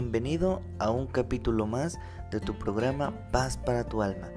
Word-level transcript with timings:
bienvenido 0.00 0.62
a 0.78 0.90
un 0.90 1.06
capítulo 1.06 1.66
más 1.66 1.98
de 2.30 2.40
tu 2.40 2.58
programa 2.58 3.28
Paz 3.32 3.58
para 3.58 3.84
tu 3.84 4.00
alma. 4.00 4.30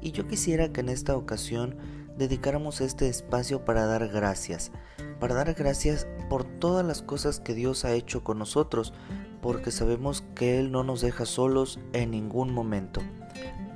Y 0.00 0.10
yo 0.10 0.26
quisiera 0.26 0.72
que 0.72 0.80
en 0.80 0.88
esta 0.88 1.16
ocasión 1.16 1.76
dedicáramos 2.18 2.80
este 2.80 3.08
espacio 3.08 3.64
para 3.64 3.86
dar 3.86 4.08
gracias, 4.08 4.72
para 5.20 5.36
dar 5.36 5.54
gracias 5.54 6.08
por 6.28 6.42
todas 6.42 6.84
las 6.84 7.02
cosas 7.02 7.38
que 7.38 7.54
Dios 7.54 7.84
ha 7.84 7.92
hecho 7.92 8.24
con 8.24 8.40
nosotros, 8.40 8.92
porque 9.40 9.70
sabemos 9.70 10.24
que 10.34 10.58
Él 10.58 10.72
no 10.72 10.82
nos 10.82 11.02
deja 11.02 11.24
solos 11.24 11.78
en 11.92 12.10
ningún 12.10 12.52
momento. 12.52 13.00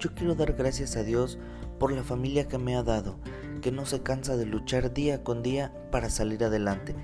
Yo 0.00 0.12
quiero 0.17 0.35
dar 0.35 0.54
gracias 0.54 0.96
a 0.96 1.04
Dios 1.04 1.39
por 1.79 1.93
la 1.93 2.03
familia 2.03 2.49
que 2.49 2.58
me 2.58 2.75
ha 2.75 2.82
dado, 2.82 3.21
que 3.62 3.71
no 3.71 3.86
se 3.86 4.03
cansa 4.03 4.36
de 4.36 4.46
luchar 4.46 4.93
día 4.93 5.22
con 5.22 5.44
día 5.44 5.72
para 5.93 6.11
salir 6.11 6.43
adelante, 6.43 6.96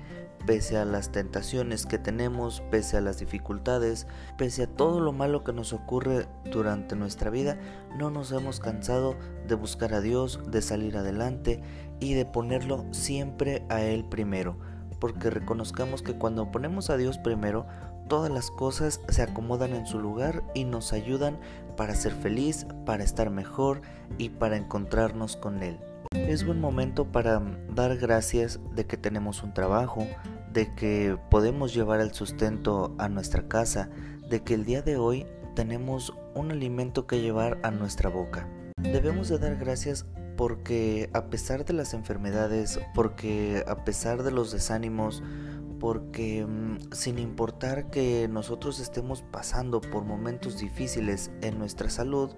pese 0.47 0.77
a 0.77 0.85
las 0.85 1.11
tentaciones 1.11 1.85
que 1.85 1.99
tenemos, 1.99 2.63
pese 2.71 2.95
a 2.95 3.01
las 3.01 3.19
dificultades, 3.19 4.07
pese 4.37 4.63
a 4.63 4.67
todo 4.67 5.01
lo 5.01 5.11
malo 5.11 5.43
que 5.43 5.51
nos 5.51 5.73
ocurre 5.73 6.25
durante 6.49 6.95
nuestra 6.95 7.29
vida, 7.29 7.59
no 7.97 8.09
nos 8.09 8.31
hemos 8.31 8.61
cansado 8.61 9.17
de 9.45 9.55
buscar 9.55 9.93
a 9.93 9.99
Dios, 9.99 10.39
de 10.49 10.61
salir 10.61 10.95
adelante 10.95 11.61
y 11.99 12.13
de 12.13 12.25
ponerlo 12.25 12.85
siempre 12.91 13.65
a 13.67 13.81
Él 13.81 14.05
primero, 14.05 14.57
porque 14.99 15.29
reconozcamos 15.29 16.01
que 16.01 16.17
cuando 16.17 16.49
ponemos 16.49 16.89
a 16.89 16.95
Dios 16.95 17.17
primero, 17.17 17.67
todas 18.07 18.31
las 18.31 18.49
cosas 18.49 19.01
se 19.09 19.21
acomodan 19.23 19.75
en 19.75 19.85
su 19.85 19.99
lugar 19.99 20.43
y 20.55 20.63
nos 20.63 20.93
ayudan 20.93 21.37
para 21.75 21.93
ser 21.93 22.13
feliz, 22.13 22.65
para 22.85 23.03
estar 23.03 23.29
mejor 23.29 23.81
y 24.17 24.29
para 24.29 24.55
encontrarnos 24.55 25.35
con 25.35 25.61
Él. 25.61 25.77
Es 26.27 26.45
buen 26.45 26.59
momento 26.59 27.11
para 27.11 27.41
dar 27.73 27.97
gracias 27.97 28.59
de 28.75 28.85
que 28.85 28.97
tenemos 28.97 29.43
un 29.43 29.53
trabajo, 29.53 30.05
de 30.51 30.75
que 30.75 31.17
podemos 31.29 31.73
llevar 31.73 32.01
el 32.01 32.13
sustento 32.13 32.93
a 32.97 33.09
nuestra 33.09 33.47
casa, 33.47 33.89
de 34.29 34.43
que 34.43 34.53
el 34.53 34.65
día 34.65 34.81
de 34.81 34.97
hoy 34.97 35.25
tenemos 35.55 36.13
un 36.35 36.51
alimento 36.51 37.07
que 37.07 37.21
llevar 37.21 37.59
a 37.63 37.71
nuestra 37.71 38.09
boca. 38.09 38.47
Debemos 38.75 39.29
de 39.29 39.39
dar 39.39 39.55
gracias 39.55 40.05
porque 40.35 41.09
a 41.13 41.29
pesar 41.29 41.63
de 41.63 41.73
las 41.73 41.93
enfermedades, 41.93 42.79
porque 42.93 43.63
a 43.65 43.83
pesar 43.85 44.23
de 44.23 44.31
los 44.31 44.51
desánimos, 44.51 45.23
porque 45.79 46.45
mm, 46.45 46.91
sin 46.91 47.19
importar 47.19 47.89
que 47.89 48.27
nosotros 48.27 48.79
estemos 48.79 49.21
pasando 49.21 49.81
por 49.81 50.03
momentos 50.03 50.59
difíciles 50.59 51.31
en 51.41 51.57
nuestra 51.57 51.89
salud, 51.89 52.31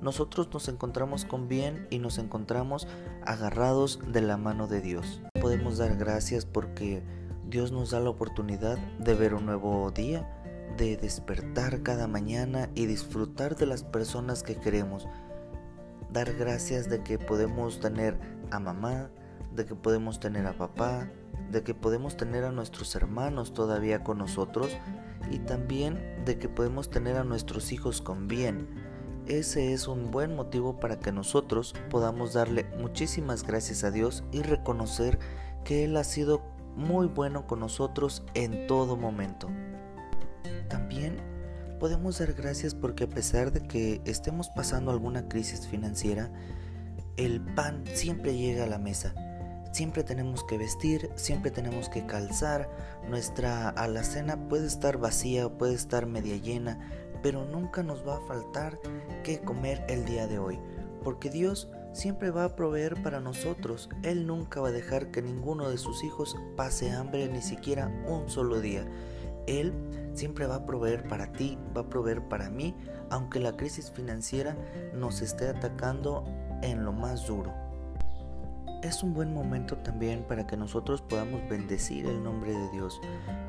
nosotros 0.00 0.48
nos 0.52 0.68
encontramos 0.68 1.24
con 1.24 1.48
bien 1.48 1.86
y 1.90 1.98
nos 1.98 2.18
encontramos 2.18 2.86
agarrados 3.24 4.00
de 4.06 4.20
la 4.20 4.36
mano 4.36 4.66
de 4.66 4.80
Dios. 4.80 5.22
Podemos 5.40 5.78
dar 5.78 5.96
gracias 5.96 6.44
porque 6.44 7.02
Dios 7.48 7.72
nos 7.72 7.90
da 7.90 8.00
la 8.00 8.10
oportunidad 8.10 8.78
de 8.98 9.14
ver 9.14 9.34
un 9.34 9.46
nuevo 9.46 9.90
día, 9.90 10.28
de 10.76 10.96
despertar 10.96 11.82
cada 11.82 12.08
mañana 12.08 12.68
y 12.74 12.86
disfrutar 12.86 13.56
de 13.56 13.66
las 13.66 13.84
personas 13.84 14.42
que 14.42 14.56
queremos. 14.56 15.08
Dar 16.12 16.34
gracias 16.34 16.88
de 16.88 17.02
que 17.02 17.18
podemos 17.18 17.80
tener 17.80 18.18
a 18.50 18.58
mamá, 18.58 19.10
de 19.54 19.64
que 19.64 19.74
podemos 19.74 20.20
tener 20.20 20.46
a 20.46 20.58
papá, 20.58 21.08
de 21.50 21.62
que 21.62 21.74
podemos 21.74 22.16
tener 22.16 22.44
a 22.44 22.52
nuestros 22.52 22.94
hermanos 22.94 23.54
todavía 23.54 24.02
con 24.02 24.18
nosotros 24.18 24.76
y 25.30 25.38
también 25.38 26.24
de 26.24 26.38
que 26.38 26.48
podemos 26.48 26.90
tener 26.90 27.16
a 27.16 27.24
nuestros 27.24 27.72
hijos 27.72 28.00
con 28.00 28.28
bien. 28.28 28.68
Ese 29.28 29.72
es 29.72 29.88
un 29.88 30.12
buen 30.12 30.36
motivo 30.36 30.78
para 30.78 31.00
que 31.00 31.10
nosotros 31.10 31.74
podamos 31.90 32.34
darle 32.34 32.64
muchísimas 32.78 33.42
gracias 33.42 33.82
a 33.82 33.90
Dios 33.90 34.22
y 34.30 34.42
reconocer 34.42 35.18
que 35.64 35.84
Él 35.84 35.96
ha 35.96 36.04
sido 36.04 36.42
muy 36.76 37.08
bueno 37.08 37.48
con 37.48 37.58
nosotros 37.58 38.22
en 38.34 38.68
todo 38.68 38.96
momento. 38.96 39.48
También 40.68 41.16
podemos 41.80 42.20
dar 42.20 42.34
gracias 42.34 42.76
porque 42.76 43.04
a 43.04 43.08
pesar 43.08 43.50
de 43.50 43.66
que 43.66 44.00
estemos 44.04 44.48
pasando 44.50 44.92
alguna 44.92 45.28
crisis 45.28 45.66
financiera, 45.66 46.30
el 47.16 47.40
pan 47.40 47.82
siempre 47.94 48.36
llega 48.36 48.62
a 48.62 48.68
la 48.68 48.78
mesa. 48.78 49.12
Siempre 49.72 50.04
tenemos 50.04 50.44
que 50.44 50.56
vestir, 50.56 51.10
siempre 51.16 51.50
tenemos 51.50 51.88
que 51.88 52.06
calzar. 52.06 52.70
Nuestra 53.10 53.68
alacena 53.68 54.48
puede 54.48 54.66
estar 54.66 54.96
vacía 54.98 55.46
o 55.46 55.58
puede 55.58 55.74
estar 55.74 56.06
media 56.06 56.36
llena, 56.36 56.78
pero 57.26 57.44
nunca 57.44 57.82
nos 57.82 58.06
va 58.06 58.18
a 58.18 58.20
faltar 58.20 58.78
que 59.24 59.40
comer 59.40 59.84
el 59.88 60.04
día 60.04 60.28
de 60.28 60.38
hoy, 60.38 60.60
porque 61.02 61.28
Dios 61.28 61.68
siempre 61.92 62.30
va 62.30 62.44
a 62.44 62.54
proveer 62.54 63.02
para 63.02 63.18
nosotros. 63.18 63.88
Él 64.04 64.28
nunca 64.28 64.60
va 64.60 64.68
a 64.68 64.70
dejar 64.70 65.10
que 65.10 65.22
ninguno 65.22 65.68
de 65.68 65.76
sus 65.76 66.04
hijos 66.04 66.36
pase 66.56 66.92
hambre 66.92 67.26
ni 67.26 67.42
siquiera 67.42 67.90
un 68.06 68.28
solo 68.28 68.60
día. 68.60 68.86
Él 69.48 69.74
siempre 70.14 70.46
va 70.46 70.54
a 70.54 70.66
proveer 70.66 71.08
para 71.08 71.32
ti, 71.32 71.58
va 71.76 71.80
a 71.80 71.88
proveer 71.90 72.22
para 72.28 72.48
mí, 72.48 72.76
aunque 73.10 73.40
la 73.40 73.56
crisis 73.56 73.90
financiera 73.90 74.56
nos 74.94 75.20
esté 75.20 75.48
atacando 75.48 76.22
en 76.62 76.84
lo 76.84 76.92
más 76.92 77.26
duro. 77.26 77.52
Es 78.84 79.02
un 79.02 79.14
buen 79.14 79.34
momento 79.34 79.78
también 79.78 80.22
para 80.28 80.46
que 80.46 80.56
nosotros 80.56 81.02
podamos 81.02 81.40
bendecir 81.50 82.06
el 82.06 82.22
nombre 82.22 82.52
de 82.52 82.70
Dios, 82.70 83.00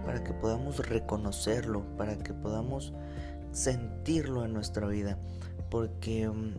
para 0.04 0.24
que 0.24 0.34
podamos 0.34 0.90
reconocerlo, 0.90 1.84
para 1.96 2.18
que 2.18 2.34
podamos 2.34 2.92
sentirlo 3.58 4.46
en 4.46 4.54
nuestra 4.54 4.88
vida, 4.88 5.18
porque 5.72 6.30
mm, 6.30 6.54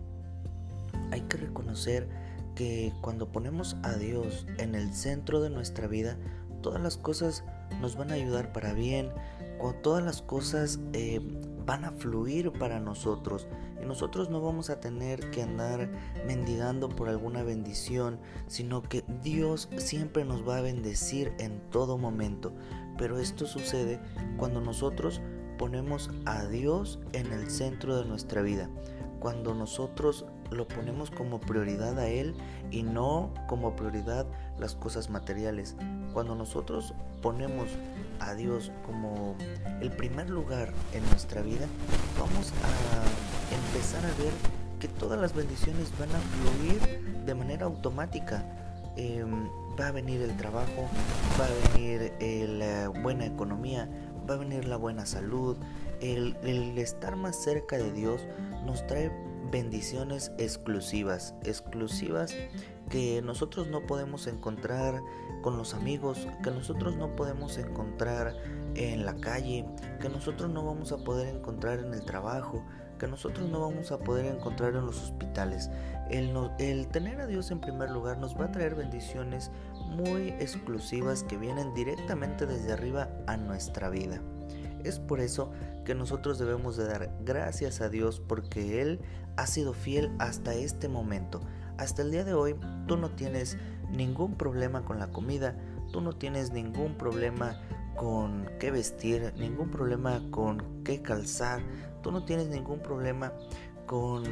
hay 1.12 1.20
que 1.22 1.36
reconocer 1.36 2.09
que 2.56 2.92
cuando 3.00 3.31
ponemos 3.31 3.76
a 3.84 3.94
Dios 3.94 4.47
en 4.59 4.75
el 4.75 4.92
centro 4.92 5.41
de 5.41 5.48
nuestra 5.48 5.86
vida, 5.86 6.16
todas 6.60 6.82
las 6.82 6.97
cosas 6.97 7.44
nos 7.81 7.97
van 7.97 8.10
a 8.10 8.14
ayudar 8.14 8.53
para 8.53 8.72
bien, 8.72 9.10
todas 9.82 10.04
las 10.04 10.22
cosas 10.22 10.81
eh, 10.92 11.20
van 11.64 11.84
a 11.84 11.92
fluir 11.92 12.50
para 12.53 12.81
nosotros 12.81 13.47
y 13.80 13.84
nosotros 13.84 14.28
no 14.28 14.41
vamos 14.41 14.69
a 14.69 14.80
tener 14.80 15.30
que 15.30 15.42
andar 15.42 15.88
mendigando 16.26 16.88
por 16.88 17.09
alguna 17.09 17.44
bendición, 17.44 18.19
sino 18.48 18.82
que 18.82 19.04
Dios 19.22 19.69
siempre 19.76 20.25
nos 20.25 20.47
va 20.47 20.59
a 20.59 20.62
bendecir 20.62 21.32
en 21.38 21.60
todo 21.70 21.97
momento. 21.97 22.53
Pero 22.97 23.20
esto 23.20 23.47
sucede 23.47 24.00
cuando 24.36 24.60
nosotros 24.60 25.20
ponemos 25.58 26.10
a 26.24 26.46
Dios 26.46 27.00
en 27.12 27.32
el 27.32 27.50
centro 27.50 27.96
de 27.96 28.04
nuestra 28.04 28.41
vida, 28.42 28.70
cuando 29.20 29.54
nosotros 29.54 30.24
lo 30.50 30.66
ponemos 30.66 31.10
como 31.10 31.41
prioridad 31.41 31.98
a 31.98 32.08
Él 32.08 32.34
y 32.70 32.82
no 32.82 33.34
como 33.48 33.76
prioridad 33.76 34.26
las 34.58 34.74
cosas 34.74 35.10
materiales. 35.10 35.76
Cuando 36.14 36.34
nosotros 36.34 36.94
ponemos 37.20 37.68
a 38.20 38.34
Dios 38.34 38.72
como 38.86 39.36
el 39.80 39.91
primer 39.91 40.30
lugar 40.30 40.72
en 40.94 41.04
nuestra 41.10 41.42
vida, 41.42 41.66
vamos 42.18 42.52
a 42.62 43.54
empezar 43.54 44.04
a 44.04 44.22
ver 44.22 44.32
que 44.80 44.88
todas 44.88 45.20
las 45.20 45.34
bendiciones 45.34 45.92
van 45.98 46.10
a 46.10 46.18
fluir 46.18 47.24
de 47.26 47.34
manera 47.34 47.66
automática. 47.66 48.44
Em, 48.97 49.48
va 49.78 49.88
a 49.88 49.92
venir 49.92 50.20
el 50.22 50.36
trabajo, 50.36 50.88
va 51.38 51.44
a 51.44 51.76
venir 51.76 52.12
la 52.58 52.88
buena 52.88 53.26
economía, 53.26 53.88
va 54.28 54.34
a 54.34 54.39
venir 54.39 54.66
la 54.66 54.77
buena 54.77 55.06
salud. 55.06 55.56
El, 56.00 56.37
estar 56.78 57.16
más 57.16 57.37
cerca 57.37 57.77
de 57.77 57.93
Dios 57.93 58.27
nos 58.65 58.87
trae 58.87 59.11
bendiciones 59.50 60.33
exclusivas, 60.39 61.34
exclusivas 61.44 62.34
que 62.91 63.22
nosotros 63.22 63.69
no 63.69 63.87
podemos 63.87 64.27
encontrar 64.27 65.00
con 65.43 65.56
los 65.56 65.75
amigos, 65.75 66.27
que 66.43 66.50
nosotros 66.50 66.97
no 66.97 67.15
podemos 67.16 67.59
encontrar 67.59 68.34
en 68.75 69.05
la 69.05 69.16
calle, 69.16 69.66
que 70.00 70.09
nosotros 70.09 70.50
no 70.50 70.65
vamos 70.65 70.93
a 70.93 70.99
poder 70.99 71.34
encontrar 71.34 71.81
en 71.81 71.93
el 71.93 72.05
trabajo, 72.05 72.65
que 72.99 73.06
nosotros 73.06 73.49
no 73.49 73.60
vamos 73.60 73.93
a 73.93 73.99
poder 73.99 74.27
encontrar 74.27 74.75
en 74.75 74.84
los 74.84 75.03
hospitales. 75.03 75.71
El, 76.10 76.33
el 76.59 76.89
tener 76.89 77.21
a 77.21 77.27
Dios 77.27 77.50
en 77.50 77.60
primer 77.60 77.91
lugar 77.91 78.19
nos 78.19 78.39
va 78.39 78.47
a 78.47 78.53
traer 78.53 78.75
bendiciones 78.75 79.50
muy 79.88 80.28
exclusivas 80.41 81.22
que 81.22 81.37
vienen 81.37 81.75
directamente 81.75 82.47
desde 82.47 82.72
arriba 82.72 83.09
a 83.27 83.36
nuestra 83.36 83.89
vida. 83.89 84.21
Es 84.84 84.98
por 84.98 85.21
eso 85.21 85.51
que 85.84 85.95
nosotros 85.95 86.39
debemos 86.39 86.77
de 86.77 86.86
dar 86.86 87.10
gracias 87.24 87.80
a 87.80 87.89
Dios 87.89 88.21
porque 88.21 88.80
Él 88.80 89.01
ha 89.36 89.47
sido 89.47 89.72
fiel 89.72 90.10
hasta 90.18 90.54
este 90.54 90.89
momento. 90.89 91.41
Hasta 91.78 92.03
el 92.03 92.10
día 92.10 92.24
de 92.24 92.34
hoy 92.34 92.57
tú 92.86 92.97
no 92.97 93.10
tienes 93.10 93.57
ningún 93.91 94.36
problema 94.36 94.84
con 94.84 94.98
la 94.98 95.09
comida, 95.09 95.57
tú 95.92 96.01
no 96.01 96.12
tienes 96.12 96.53
ningún 96.53 96.97
problema 96.97 97.60
con 97.97 98.48
qué 98.60 98.71
vestir, 98.71 99.33
ningún 99.36 99.71
problema 99.71 100.21
con 100.30 100.84
qué 100.84 101.03
calzar, 101.03 101.60
tú 102.03 102.12
no 102.12 102.24
tienes 102.24 102.48
ningún 102.48 102.80
problema 102.80 103.33
con 103.86 104.24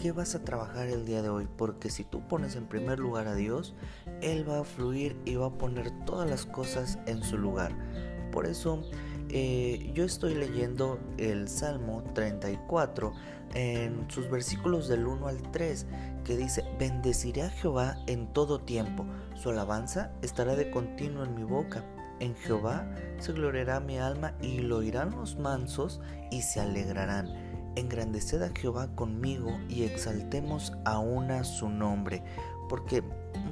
qué 0.00 0.12
vas 0.12 0.34
a 0.34 0.42
trabajar 0.42 0.88
el 0.88 1.04
día 1.04 1.20
de 1.20 1.28
hoy, 1.28 1.46
porque 1.58 1.90
si 1.90 2.04
tú 2.04 2.26
pones 2.26 2.56
en 2.56 2.66
primer 2.66 2.98
lugar 2.98 3.28
a 3.28 3.34
Dios, 3.34 3.74
Él 4.22 4.48
va 4.48 4.60
a 4.60 4.64
fluir 4.64 5.16
y 5.26 5.34
va 5.34 5.46
a 5.46 5.58
poner 5.58 5.90
todas 6.06 6.28
las 6.28 6.46
cosas 6.46 6.98
en 7.06 7.22
su 7.22 7.36
lugar. 7.36 7.72
Por 8.32 8.46
eso 8.46 8.82
eh, 9.28 9.90
yo 9.94 10.04
estoy 10.04 10.34
leyendo 10.34 10.98
el 11.18 11.48
Salmo 11.48 12.02
34 12.14 13.12
en 13.54 14.10
sus 14.10 14.30
versículos 14.30 14.88
del 14.88 15.06
1 15.06 15.28
al 15.28 15.42
3 15.52 15.86
que 16.24 16.36
dice, 16.36 16.64
bendeciré 16.78 17.42
a 17.42 17.50
Jehová 17.50 17.98
en 18.06 18.32
todo 18.32 18.58
tiempo, 18.58 19.04
su 19.34 19.50
alabanza 19.50 20.12
estará 20.22 20.56
de 20.56 20.70
continuo 20.70 21.24
en 21.24 21.34
mi 21.34 21.44
boca. 21.44 21.84
En 22.20 22.34
Jehová 22.36 22.86
se 23.18 23.32
gloriará 23.32 23.80
mi 23.80 23.98
alma 23.98 24.34
y 24.42 24.58
lo 24.58 24.78
oirán 24.78 25.10
los 25.10 25.38
mansos 25.38 26.00
y 26.30 26.42
se 26.42 26.60
alegrarán. 26.60 27.49
Engrandeced 27.80 28.42
a 28.42 28.50
Jehová 28.50 28.94
conmigo 28.94 29.58
y 29.68 29.84
exaltemos 29.84 30.72
aún 30.84 31.30
a 31.30 31.44
su 31.44 31.68
nombre, 31.68 32.22
porque 32.68 33.02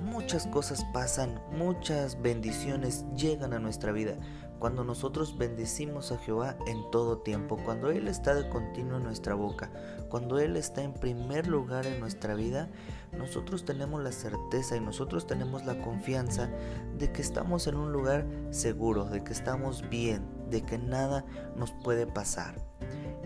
muchas 0.04 0.46
cosas 0.46 0.84
pasan, 0.92 1.40
muchas 1.50 2.20
bendiciones 2.20 3.04
llegan 3.16 3.52
a 3.52 3.58
nuestra 3.58 3.90
vida, 3.90 4.16
cuando 4.58 4.84
nosotros 4.84 5.38
bendecimos 5.38 6.10
a 6.10 6.18
Jehová 6.18 6.56
en 6.66 6.90
todo 6.90 7.18
tiempo, 7.18 7.58
cuando 7.64 7.90
Él 7.90 8.08
está 8.08 8.34
de 8.34 8.48
continuo 8.48 8.96
en 8.96 9.04
nuestra 9.04 9.34
boca, 9.34 9.70
cuando 10.08 10.38
Él 10.38 10.56
está 10.56 10.82
en 10.82 10.92
primer 10.92 11.46
lugar 11.46 11.86
en 11.86 12.00
nuestra 12.00 12.34
vida, 12.34 12.68
nosotros 13.12 13.64
tenemos 13.64 14.02
la 14.02 14.12
certeza 14.12 14.76
y 14.76 14.80
nosotros 14.80 15.26
tenemos 15.26 15.64
la 15.64 15.80
confianza 15.80 16.50
de 16.98 17.12
que 17.12 17.22
estamos 17.22 17.66
en 17.66 17.76
un 17.76 17.92
lugar 17.92 18.26
seguro, 18.50 19.04
de 19.04 19.22
que 19.22 19.32
estamos 19.32 19.88
bien, 19.88 20.26
de 20.50 20.62
que 20.62 20.78
nada 20.78 21.24
nos 21.56 21.72
puede 21.72 22.06
pasar. 22.06 22.56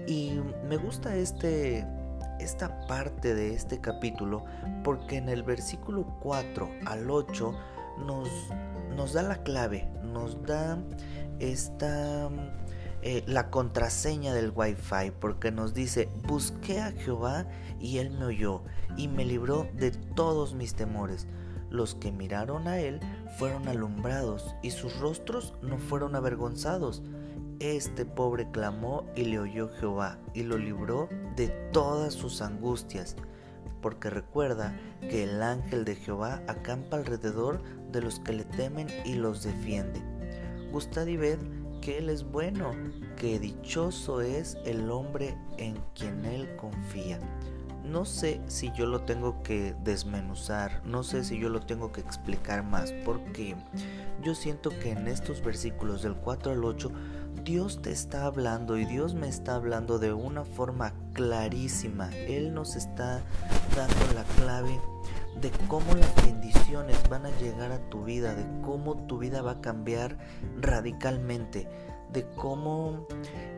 Y 0.06 0.40
me 0.68 0.76
gusta 0.76 1.14
este 1.16 1.86
esta 2.42 2.86
parte 2.86 3.34
de 3.34 3.54
este 3.54 3.80
capítulo 3.80 4.44
porque 4.82 5.16
en 5.16 5.28
el 5.28 5.42
versículo 5.42 6.06
4 6.20 6.68
al 6.86 7.10
8 7.10 7.54
nos, 8.04 9.12
da 9.12 9.22
la 9.22 9.42
clave, 9.42 9.88
nos 10.02 10.42
da 10.44 10.78
esta 11.38 12.30
eh, 13.02 13.22
la 13.26 13.50
contraseña 13.50 14.34
del 14.34 14.52
wifi 14.54 15.12
porque 15.18 15.50
nos 15.50 15.74
dice 15.74 16.08
busqué 16.26 16.80
a 16.80 16.92
Jehová 16.92 17.46
y 17.80 17.98
él 17.98 18.10
me 18.10 18.26
oyó 18.26 18.62
y 18.96 19.08
me 19.08 19.24
libró 19.24 19.68
de 19.74 19.90
todos 19.90 20.54
mis 20.54 20.74
temores. 20.74 21.26
Los 21.70 21.94
que 21.94 22.12
miraron 22.12 22.68
a 22.68 22.78
él 22.78 23.00
fueron 23.38 23.66
alumbrados 23.66 24.54
y 24.62 24.72
sus 24.72 24.98
rostros 24.98 25.54
no 25.62 25.78
fueron 25.78 26.14
avergonzados 26.14 27.02
este 27.62 28.04
pobre 28.04 28.50
clamó 28.50 29.04
y 29.14 29.24
le 29.24 29.38
oyó 29.38 29.68
Jehová 29.68 30.18
y 30.34 30.42
lo 30.42 30.58
libró 30.58 31.08
de 31.36 31.48
todas 31.72 32.14
sus 32.14 32.42
angustias 32.42 33.16
porque 33.80 34.10
recuerda 34.10 34.76
que 35.00 35.24
el 35.24 35.42
ángel 35.42 35.84
de 35.84 35.96
Jehová 35.96 36.42
acampa 36.46 36.96
alrededor 36.96 37.62
de 37.90 38.00
los 38.00 38.20
que 38.20 38.32
le 38.32 38.44
temen 38.44 38.88
y 39.04 39.14
los 39.14 39.42
defiende 39.42 40.00
Gustad 40.72 41.06
y 41.06 41.18
ved 41.18 41.38
que 41.82 41.98
Él 41.98 42.08
es 42.08 42.24
bueno, 42.24 42.70
que 43.16 43.38
dichoso 43.38 44.22
es 44.22 44.56
el 44.64 44.90
hombre 44.90 45.36
en 45.58 45.76
quien 45.94 46.24
Él 46.24 46.56
confía. 46.56 47.18
No 47.84 48.04
sé 48.04 48.40
si 48.46 48.72
yo 48.72 48.86
lo 48.86 49.02
tengo 49.02 49.42
que 49.42 49.74
desmenuzar, 49.84 50.80
no 50.86 51.02
sé 51.02 51.24
si 51.24 51.38
yo 51.38 51.50
lo 51.50 51.60
tengo 51.60 51.92
que 51.92 52.00
explicar 52.00 52.62
más, 52.62 52.92
porque 53.04 53.56
yo 54.22 54.34
siento 54.34 54.70
que 54.70 54.92
en 54.92 55.08
estos 55.08 55.42
versículos 55.42 56.02
del 56.02 56.14
4 56.14 56.52
al 56.52 56.64
8 56.64 56.90
Dios 57.44 57.82
te 57.82 57.90
está 57.90 58.26
hablando 58.26 58.78
y 58.78 58.84
Dios 58.84 59.14
me 59.14 59.28
está 59.28 59.56
hablando 59.56 59.98
de 59.98 60.12
una 60.12 60.44
forma 60.44 60.94
clarísima. 61.12 62.14
Él 62.14 62.54
nos 62.54 62.76
está 62.76 63.20
dando 63.74 64.14
la 64.14 64.22
clave 64.36 64.80
de 65.40 65.50
cómo 65.66 65.94
las 65.94 66.14
bendiciones 66.24 66.96
van 67.08 67.26
a 67.26 67.36
llegar 67.38 67.72
a 67.72 67.80
tu 67.90 68.04
vida, 68.04 68.36
de 68.36 68.46
cómo 68.62 69.06
tu 69.08 69.18
vida 69.18 69.42
va 69.42 69.52
a 69.52 69.60
cambiar 69.60 70.18
radicalmente, 70.60 71.68
de 72.12 72.24
cómo 72.36 73.08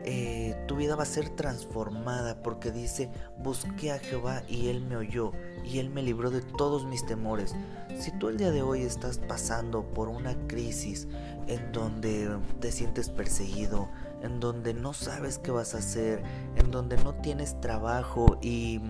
eh, 0.03 0.55
tu 0.67 0.77
vida 0.77 0.95
va 0.95 1.03
a 1.03 1.07
ser 1.07 1.29
transformada, 1.29 2.41
porque 2.41 2.71
dice, 2.71 3.11
busqué 3.37 3.91
a 3.91 3.99
Jehová 3.99 4.41
y 4.47 4.69
Él 4.69 4.81
me 4.81 4.95
oyó 4.95 5.31
y 5.63 5.77
Él 5.77 5.91
me 5.91 6.01
libró 6.01 6.31
de 6.31 6.41
todos 6.41 6.85
mis 6.85 7.05
temores. 7.05 7.53
Si 7.97 8.11
tú 8.11 8.27
el 8.27 8.37
día 8.37 8.51
de 8.51 8.61
hoy 8.61 8.81
estás 8.81 9.19
pasando 9.19 9.83
por 9.93 10.09
una 10.09 10.35
crisis 10.47 11.07
en 11.47 11.71
donde 11.71 12.37
te 12.59 12.71
sientes 12.71 13.09
perseguido, 13.09 13.87
en 14.21 14.39
donde 14.39 14.73
no 14.73 14.93
sabes 14.93 15.37
qué 15.37 15.51
vas 15.51 15.75
a 15.75 15.77
hacer, 15.77 16.21
en 16.57 16.71
donde 16.71 16.97
no 16.97 17.13
tienes 17.15 17.59
trabajo 17.61 18.37
y, 18.41 18.81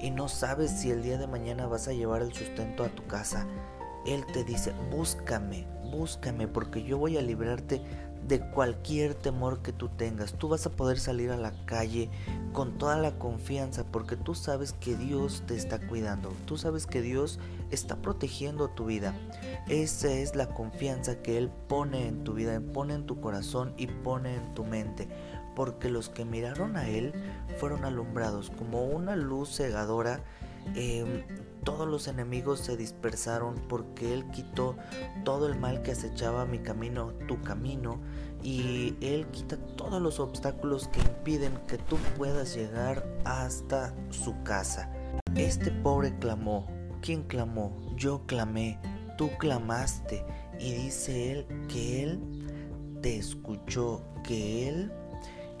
y 0.00 0.10
no 0.10 0.28
sabes 0.28 0.70
si 0.70 0.90
el 0.90 1.02
día 1.02 1.16
de 1.16 1.26
mañana 1.26 1.66
vas 1.66 1.88
a 1.88 1.92
llevar 1.92 2.20
el 2.20 2.34
sustento 2.34 2.84
a 2.84 2.88
tu 2.88 3.06
casa, 3.06 3.46
Él 4.04 4.24
te 4.32 4.44
dice, 4.44 4.74
búscame, 4.90 5.66
búscame 5.90 6.46
porque 6.46 6.82
yo 6.82 6.98
voy 6.98 7.16
a 7.16 7.22
librarte 7.22 7.82
de 8.26 8.40
cualquier 8.40 9.14
temor 9.14 9.62
que 9.62 9.72
tú 9.72 9.88
tengas. 9.88 10.34
Tú 10.34 10.48
vas 10.48 10.66
a 10.66 10.70
poder 10.70 10.98
salir 10.98 11.30
a 11.30 11.36
la 11.36 11.52
calle 11.66 12.10
con 12.52 12.78
toda 12.78 12.96
la 12.96 13.18
confianza 13.18 13.84
porque 13.84 14.16
tú 14.16 14.34
sabes 14.34 14.72
que 14.72 14.96
Dios 14.96 15.42
te 15.46 15.56
está 15.56 15.78
cuidando. 15.80 16.32
Tú 16.46 16.56
sabes 16.56 16.86
que 16.86 17.02
Dios 17.02 17.38
está 17.70 17.96
protegiendo 17.96 18.68
tu 18.68 18.86
vida. 18.86 19.14
Esa 19.68 20.12
es 20.12 20.36
la 20.36 20.48
confianza 20.48 21.22
que 21.22 21.38
Él 21.38 21.50
pone 21.68 22.06
en 22.06 22.24
tu 22.24 22.34
vida, 22.34 22.60
pone 22.72 22.94
en 22.94 23.06
tu 23.06 23.20
corazón 23.20 23.74
y 23.76 23.86
pone 23.86 24.36
en 24.36 24.54
tu 24.54 24.64
mente. 24.64 25.08
Porque 25.56 25.90
los 25.90 26.08
que 26.08 26.24
miraron 26.24 26.76
a 26.76 26.88
Él 26.88 27.12
fueron 27.58 27.84
alumbrados 27.84 28.50
como 28.50 28.84
una 28.84 29.16
luz 29.16 29.56
cegadora. 29.56 30.20
Em, 30.74 31.24
todos 31.64 31.88
los 31.88 32.08
enemigos 32.08 32.60
se 32.60 32.76
dispersaron 32.76 33.54
porque 33.68 34.12
Él 34.12 34.24
quitó 34.30 34.76
todo 35.24 35.46
el 35.46 35.58
mal 35.58 35.82
que 35.82 35.92
acechaba 35.92 36.44
mi 36.44 36.58
camino, 36.58 37.12
tu 37.28 37.40
camino, 37.42 38.00
y 38.42 38.96
Él 39.00 39.26
quita 39.28 39.56
todos 39.56 40.02
los 40.02 40.18
obstáculos 40.18 40.88
que 40.88 41.00
impiden 41.00 41.56
que 41.68 41.78
tú 41.78 41.96
puedas 42.16 42.54
llegar 42.54 43.06
hasta 43.24 43.94
su 44.10 44.42
casa. 44.42 44.92
Este 45.36 45.70
pobre 45.70 46.16
clamó. 46.18 46.66
¿Quién 47.00 47.22
clamó? 47.22 47.80
Yo 47.96 48.26
clamé. 48.26 48.78
Tú 49.16 49.30
clamaste. 49.38 50.24
Y 50.58 50.72
dice 50.72 51.32
Él 51.32 51.46
que 51.68 52.02
Él 52.02 52.20
te 53.00 53.16
escuchó, 53.16 54.04
que 54.24 54.68
Él 54.68 54.92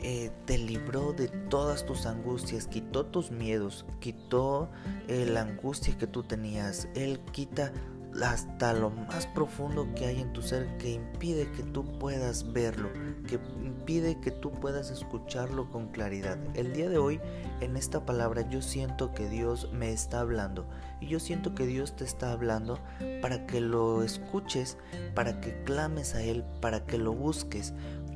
eh, 0.02 0.30
te 0.46 0.58
libró 0.58 1.12
de 1.12 1.28
todas 1.28 1.86
tus 1.86 2.06
angustias, 2.06 2.66
quitó 2.66 3.06
tus 3.06 3.30
miedos, 3.30 3.84
quitó 4.00 4.68
eh, 5.08 5.26
la 5.26 5.42
angustia 5.42 5.96
que 5.96 6.06
tú 6.06 6.24
tenías. 6.24 6.88
Él 6.94 7.20
quita 7.32 7.72
hasta 8.20 8.74
lo 8.74 8.90
más 8.90 9.26
profundo 9.28 9.88
que 9.94 10.06
hay 10.06 10.20
en 10.20 10.32
tu 10.32 10.42
ser 10.42 10.76
que 10.76 10.90
impide 10.90 11.50
que 11.52 11.62
tú 11.62 11.84
puedas 11.98 12.52
verlo, 12.52 12.90
que 13.26 13.38
impide 13.62 14.20
que 14.20 14.30
tú 14.30 14.50
puedas 14.50 14.90
escucharlo 14.90 15.70
con 15.70 15.88
claridad. 15.88 16.36
El 16.54 16.72
día 16.72 16.88
de 16.90 16.98
hoy, 16.98 17.20
en 17.60 17.76
esta 17.76 18.04
palabra, 18.04 18.48
yo 18.48 18.60
siento 18.60 19.14
que 19.14 19.28
Dios 19.28 19.70
me 19.72 19.92
está 19.92 20.20
hablando 20.20 20.66
y 21.00 21.06
yo 21.06 21.20
siento 21.20 21.54
que 21.54 21.66
Dios 21.66 21.96
te 21.96 22.04
está 22.04 22.32
hablando 22.32 22.78
para 23.22 23.46
que 23.46 23.60
lo 23.60 24.02
escuches, 24.02 24.76
para 25.14 25.40
que 25.40 25.62
clames 25.64 26.14
a 26.14 26.22
Él, 26.22 26.44
para 26.60 26.84
que 26.84 26.98
lo 26.98 27.12
busques, 27.12 27.72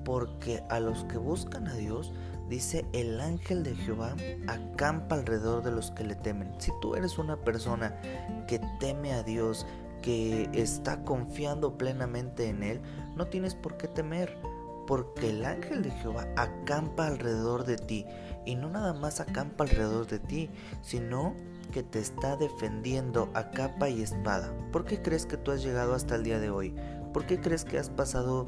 porque 0.06 0.62
a 0.70 0.78
los 0.78 1.02
que 1.06 1.18
buscan 1.18 1.66
a 1.66 1.74
Dios, 1.74 2.12
dice 2.48 2.86
el 2.92 3.20
ángel 3.20 3.64
de 3.64 3.74
Jehová 3.74 4.14
acampa 4.46 5.16
alrededor 5.16 5.64
de 5.64 5.72
los 5.72 5.90
que 5.90 6.04
le 6.04 6.14
temen. 6.14 6.54
Si 6.58 6.70
tú 6.80 6.94
eres 6.94 7.18
una 7.18 7.36
persona 7.36 8.00
que 8.46 8.60
teme 8.78 9.14
a 9.14 9.24
Dios, 9.24 9.66
que 10.02 10.48
está 10.52 11.02
confiando 11.02 11.76
plenamente 11.76 12.48
en 12.48 12.62
Él, 12.62 12.80
no 13.16 13.26
tienes 13.26 13.56
por 13.56 13.76
qué 13.76 13.88
temer, 13.88 14.38
porque 14.86 15.30
el 15.30 15.44
ángel 15.44 15.82
de 15.82 15.90
Jehová 15.90 16.28
acampa 16.36 17.08
alrededor 17.08 17.64
de 17.64 17.76
ti. 17.76 18.06
Y 18.44 18.54
no 18.54 18.70
nada 18.70 18.92
más 18.92 19.18
acampa 19.18 19.64
alrededor 19.64 20.06
de 20.06 20.20
ti, 20.20 20.50
sino 20.82 21.34
que 21.72 21.82
te 21.82 21.98
está 21.98 22.36
defendiendo 22.36 23.28
a 23.34 23.50
capa 23.50 23.88
y 23.88 24.02
espada. 24.02 24.54
¿Por 24.70 24.84
qué 24.84 25.02
crees 25.02 25.26
que 25.26 25.36
tú 25.36 25.50
has 25.50 25.64
llegado 25.64 25.96
hasta 25.96 26.14
el 26.14 26.22
día 26.22 26.38
de 26.38 26.50
hoy? 26.50 26.76
¿Por 27.12 27.26
qué 27.26 27.40
crees 27.40 27.64
que 27.64 27.80
has 27.80 27.90
pasado 27.90 28.46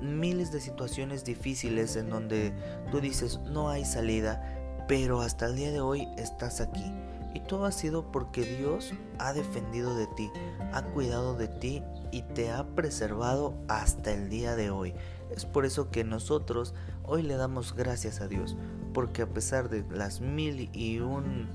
miles 0.00 0.52
de 0.52 0.60
situaciones 0.60 1.24
difíciles 1.24 1.96
en 1.96 2.10
donde 2.10 2.52
tú 2.90 3.00
dices 3.00 3.40
no 3.40 3.68
hay 3.68 3.84
salida, 3.84 4.42
pero 4.88 5.20
hasta 5.20 5.46
el 5.46 5.56
día 5.56 5.72
de 5.72 5.80
hoy 5.80 6.08
estás 6.16 6.60
aquí. 6.60 6.92
Y 7.34 7.40
todo 7.40 7.66
ha 7.66 7.72
sido 7.72 8.10
porque 8.12 8.44
Dios 8.44 8.94
ha 9.18 9.34
defendido 9.34 9.94
de 9.94 10.06
ti, 10.06 10.30
ha 10.72 10.82
cuidado 10.82 11.36
de 11.36 11.48
ti 11.48 11.82
y 12.10 12.22
te 12.22 12.50
ha 12.50 12.64
preservado 12.64 13.54
hasta 13.68 14.12
el 14.12 14.30
día 14.30 14.56
de 14.56 14.70
hoy. 14.70 14.94
Es 15.30 15.44
por 15.44 15.66
eso 15.66 15.90
que 15.90 16.02
nosotros 16.02 16.74
hoy 17.06 17.22
le 17.22 17.36
damos 17.36 17.74
gracias 17.74 18.20
a 18.20 18.28
Dios, 18.28 18.56
porque 18.92 19.22
a 19.22 19.28
pesar 19.28 19.68
de 19.68 19.84
las 19.90 20.20
mil 20.20 20.70
y 20.72 21.00
un 21.00 21.48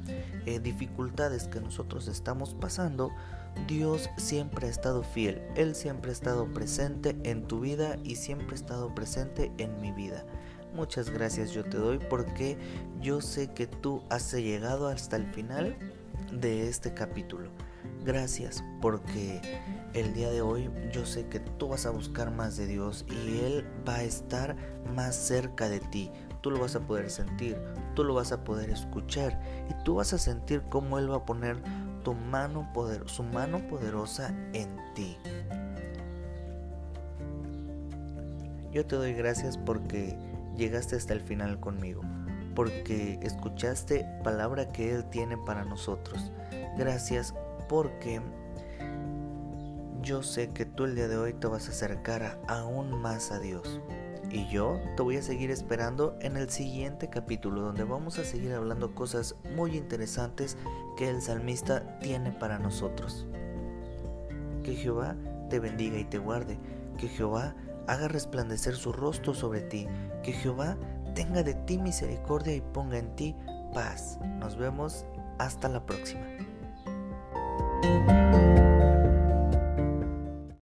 eh, 0.45 0.59
dificultades 0.59 1.47
que 1.47 1.61
nosotros 1.61 2.07
estamos 2.07 2.53
pasando, 2.53 3.11
Dios 3.67 4.09
siempre 4.17 4.67
ha 4.67 4.69
estado 4.69 5.03
fiel, 5.03 5.41
Él 5.55 5.75
siempre 5.75 6.11
ha 6.11 6.13
estado 6.13 6.45
presente 6.53 7.17
en 7.23 7.47
tu 7.47 7.59
vida 7.59 7.97
y 8.03 8.15
siempre 8.15 8.51
ha 8.51 8.55
estado 8.55 8.93
presente 8.95 9.51
en 9.57 9.79
mi 9.81 9.91
vida. 9.91 10.25
Muchas 10.73 11.09
gracias 11.09 11.51
yo 11.51 11.65
te 11.65 11.77
doy 11.77 11.99
porque 11.99 12.57
yo 13.01 13.19
sé 13.19 13.51
que 13.51 13.67
tú 13.67 14.03
has 14.09 14.31
llegado 14.33 14.87
hasta 14.87 15.17
el 15.17 15.25
final 15.33 15.75
de 16.31 16.69
este 16.69 16.93
capítulo. 16.93 17.49
Gracias 18.03 18.63
porque 18.81 19.39
el 19.93 20.13
día 20.13 20.31
de 20.31 20.41
hoy 20.41 20.71
yo 20.91 21.05
sé 21.05 21.27
que 21.27 21.39
tú 21.39 21.67
vas 21.67 21.85
a 21.85 21.91
buscar 21.91 22.31
más 22.31 22.57
de 22.57 22.65
Dios 22.65 23.05
y 23.07 23.39
Él 23.39 23.65
va 23.87 23.97
a 23.97 24.03
estar 24.03 24.55
más 24.95 25.15
cerca 25.15 25.69
de 25.69 25.79
ti. 25.79 26.09
Tú 26.41 26.49
lo 26.49 26.59
vas 26.59 26.75
a 26.75 26.79
poder 26.79 27.11
sentir, 27.11 27.57
tú 27.93 28.03
lo 28.03 28.15
vas 28.15 28.31
a 28.31 28.43
poder 28.43 28.71
escuchar 28.71 29.39
y 29.69 29.83
tú 29.83 29.95
vas 29.95 30.13
a 30.13 30.17
sentir 30.17 30.63
cómo 30.69 30.97
Él 30.97 31.11
va 31.11 31.17
a 31.17 31.25
poner 31.25 31.57
tu 32.03 32.15
mano 32.15 32.67
poder, 32.73 33.07
su 33.07 33.21
mano 33.21 33.59
poderosa 33.67 34.33
en 34.53 34.75
ti. 34.95 35.17
Yo 38.71 38.83
te 38.87 38.95
doy 38.95 39.13
gracias 39.13 39.59
porque 39.59 40.17
llegaste 40.57 40.95
hasta 40.95 41.13
el 41.13 41.21
final 41.21 41.59
conmigo, 41.59 42.01
porque 42.55 43.19
escuchaste 43.21 44.07
palabra 44.23 44.71
que 44.71 44.95
Él 44.95 45.05
tiene 45.05 45.37
para 45.37 45.65
nosotros. 45.65 46.31
Gracias 46.77 47.35
porque 47.71 48.21
yo 50.01 50.23
sé 50.23 50.49
que 50.49 50.65
tú 50.65 50.83
el 50.83 50.93
día 50.93 51.07
de 51.07 51.15
hoy 51.15 51.31
te 51.31 51.47
vas 51.47 51.69
a 51.69 51.71
acercar 51.71 52.37
aún 52.49 53.01
más 53.01 53.31
a 53.31 53.39
Dios. 53.39 53.79
Y 54.29 54.45
yo 54.49 54.77
te 54.97 55.03
voy 55.03 55.15
a 55.15 55.21
seguir 55.21 55.51
esperando 55.51 56.17
en 56.19 56.35
el 56.35 56.49
siguiente 56.49 57.09
capítulo 57.09 57.61
donde 57.61 57.85
vamos 57.85 58.19
a 58.19 58.25
seguir 58.25 58.51
hablando 58.51 58.93
cosas 58.93 59.37
muy 59.55 59.77
interesantes 59.77 60.57
que 60.97 61.09
el 61.09 61.21
salmista 61.21 61.97
tiene 61.99 62.33
para 62.33 62.59
nosotros. 62.59 63.25
Que 64.63 64.75
Jehová 64.75 65.15
te 65.49 65.61
bendiga 65.61 65.97
y 65.97 66.03
te 66.03 66.17
guarde. 66.17 66.59
Que 66.97 67.07
Jehová 67.07 67.55
haga 67.87 68.09
resplandecer 68.09 68.75
su 68.75 68.91
rostro 68.91 69.33
sobre 69.33 69.61
ti. 69.61 69.87
Que 70.23 70.33
Jehová 70.33 70.75
tenga 71.15 71.41
de 71.41 71.53
ti 71.53 71.77
misericordia 71.77 72.53
y 72.53 72.59
ponga 72.59 72.97
en 72.97 73.15
ti 73.15 73.33
paz. 73.73 74.19
Nos 74.39 74.57
vemos 74.57 75.05
hasta 75.39 75.69
la 75.69 75.85
próxima. 75.85 76.27
Música 77.83 78.50